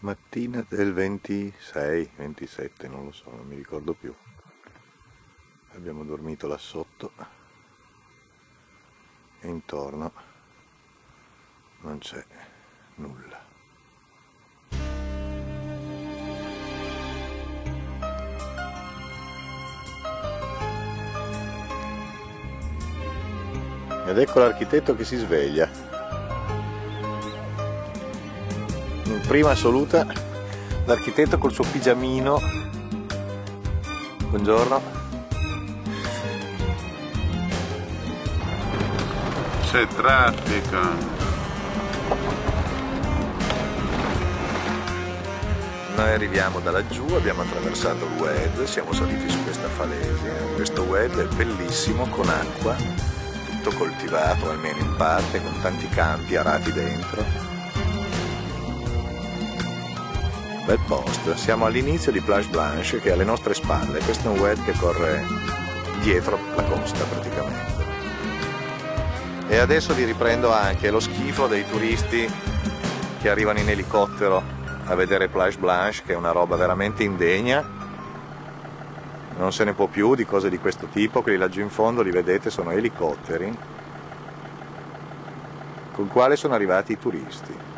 [0.00, 4.14] mattina del 26, 27, non lo so, non mi ricordo più.
[5.74, 7.12] Abbiamo dormito là sotto
[9.40, 10.12] e intorno
[11.80, 12.24] non c'è
[12.96, 13.48] nulla.
[24.06, 25.89] Ed ecco l'architetto che si sveglia.
[29.30, 30.04] Prima assoluta
[30.86, 32.42] l'architetto col suo pigiamino
[34.26, 34.82] buongiorno
[39.70, 40.78] c'è traffico
[45.94, 50.32] noi arriviamo da laggiù, abbiamo attraversato il WED, siamo saliti su questa falesia.
[50.54, 52.74] Questo WED è bellissimo, con acqua,
[53.44, 57.49] tutto coltivato, almeno in parte, con tanti campi arati dentro.
[60.64, 61.34] Bel post.
[61.34, 64.72] Siamo all'inizio di Plage Blanche che è alle nostre spalle, questo è un web che
[64.78, 65.24] corre
[66.00, 67.88] dietro la costa praticamente.
[69.48, 72.30] E adesso vi riprendo anche lo schifo dei turisti
[73.20, 74.42] che arrivano in elicottero
[74.84, 77.78] a vedere Plage Blanche, che è una roba veramente indegna.
[79.36, 82.10] Non se ne può più di cose di questo tipo, quelli laggiù in fondo li
[82.10, 83.56] vedete sono elicotteri
[85.92, 87.69] con quale sono arrivati i turisti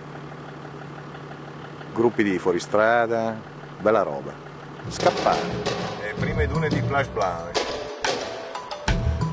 [1.92, 3.36] gruppi di fuoristrada,
[3.78, 4.32] bella roba.
[4.88, 5.40] Scappare.
[6.00, 7.60] Le prime dune di Flash Blanche.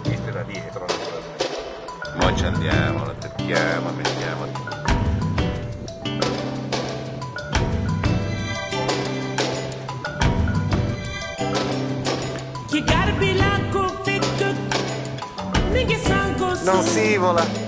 [0.04, 1.48] Viste da dietro naturalmente.
[2.16, 4.68] Noi ci andiamo, la attacchiamo, mettiamo.
[16.64, 17.68] Non si vola.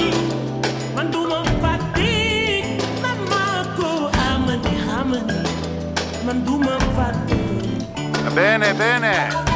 [8.33, 9.50] Bene, bene.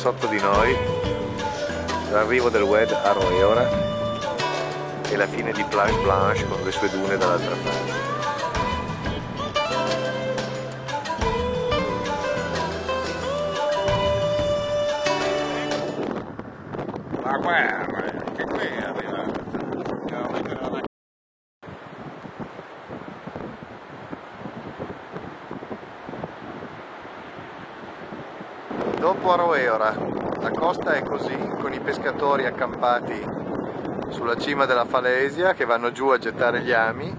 [0.00, 0.74] Sotto di noi
[2.10, 3.68] l'arrivo del WED a Roeora
[5.10, 7.92] e la fine di Plage Blanche con le sue dune dall'altra parte.
[17.22, 19.40] La guerra, che qui è arrivata.
[29.10, 29.92] Dopo Aroeora
[30.38, 33.20] la costa è così, con i pescatori accampati
[34.10, 37.12] sulla cima della Falesia che vanno giù a gettare gli ami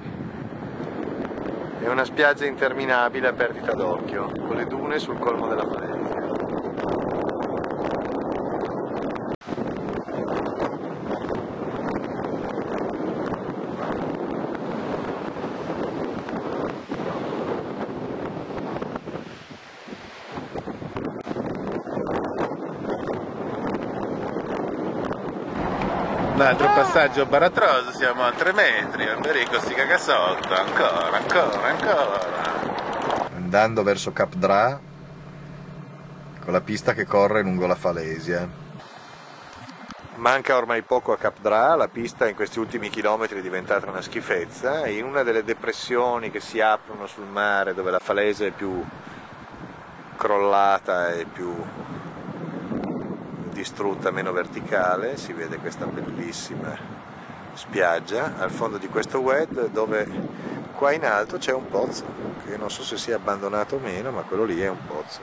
[1.82, 6.01] e una spiaggia interminabile a perdita d'occhio, con le dune sul colmo della Falesia.
[26.42, 33.30] Un altro passaggio baratroso, siamo a 3 metri, Alberico si caga sotto, ancora, ancora, ancora.
[33.36, 34.80] Andando verso Cap Dra,
[36.44, 38.50] con la pista che corre lungo la Falesia.
[40.16, 44.02] Manca ormai poco a Cap Dra, la pista in questi ultimi chilometri è diventata una
[44.02, 48.84] schifezza, in una delle depressioni che si aprono sul mare dove la Falesia è più
[50.18, 51.56] crollata e più
[53.62, 56.76] distrutta, meno verticale, si vede questa bellissima
[57.54, 60.08] spiaggia al fondo di questo wed dove
[60.74, 62.06] qua in alto c'è un pozzo
[62.44, 65.20] che non so se sia abbandonato o meno, ma quello lì è un pozzo.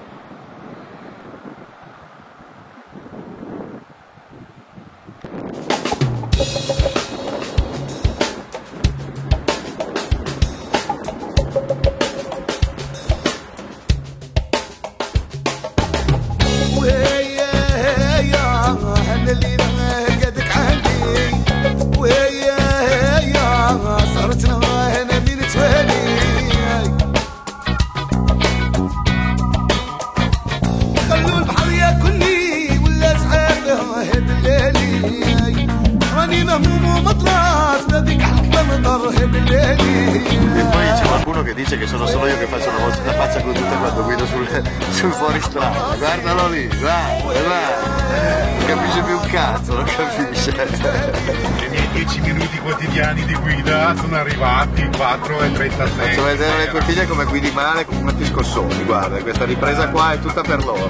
[40.26, 43.40] E poi c'è qualcuno che dice che sono solo io che faccio una, una faccia
[43.40, 45.94] così quando guido sul, sul fuoristrada.
[45.96, 48.56] Guardalo lì, guarda, guarda.
[48.56, 50.50] Non capisce più un cazzo, non capisce.
[50.50, 56.08] I miei 10 minuti quotidiani di guida sono arrivati 4 e 36.
[56.08, 60.12] Faccio vedere alle tue figlie come guidi male con quanti scossoni, guarda, questa ripresa qua
[60.12, 60.88] è tutta per loro.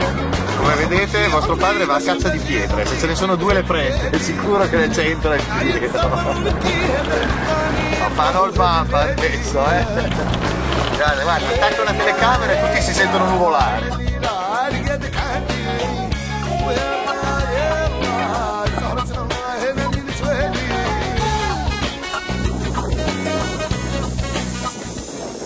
[0.57, 3.63] Come vedete vostro padre va a caccia di pietre, se ce ne sono due le
[3.63, 6.77] prende, è sicuro che le c'entra il dietro
[8.19, 9.85] fanno il bamba adesso, eh.
[10.97, 13.87] Guarda, guarda, attacca una telecamera e tutti si sentono nuvolare.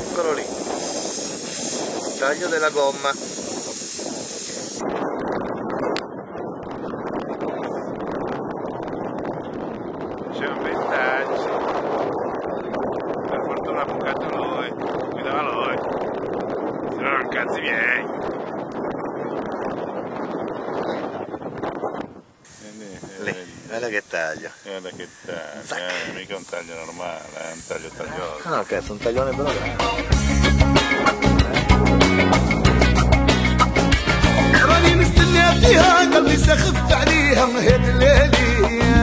[0.09, 0.45] Eccolo lì.
[2.19, 3.11] Taglio della gomma.
[10.33, 11.61] C'è un ventaggio.
[13.29, 14.69] Per fortuna ha bucato lui,
[15.11, 15.77] guidava lui.
[16.91, 18.05] Se no non cazzi miei.
[23.23, 24.50] Lì, guarda che taglio.
[24.64, 28.42] Guarda che taglio, eh, mica un taglio normale, è un taglio taglioso.
[28.44, 30.86] Ah no, cazzo, un taglione bello grande.
[34.68, 39.01] راني مستني فيها قلبي سخف عليها هاد الليالي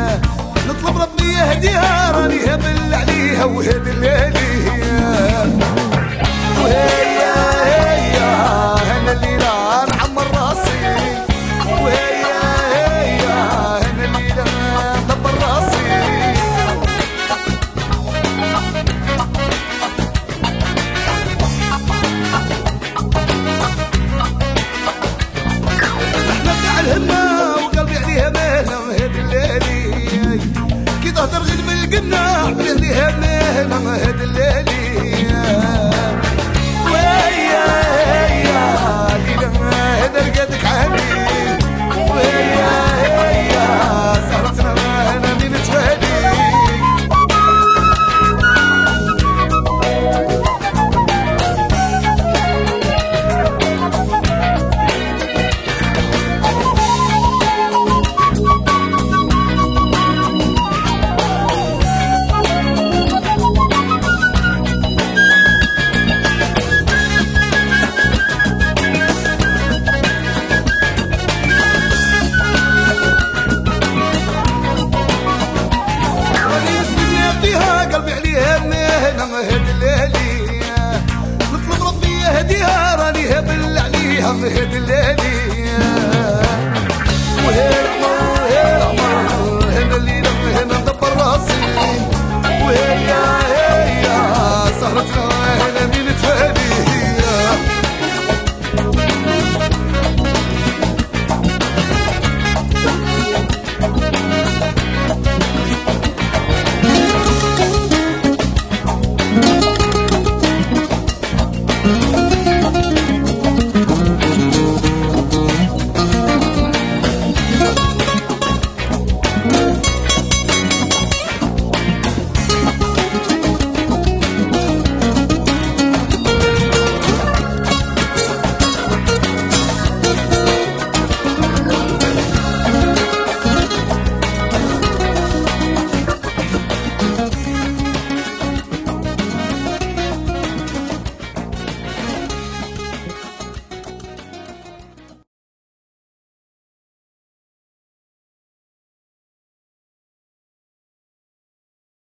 [84.29, 86.18] ابهد ليلي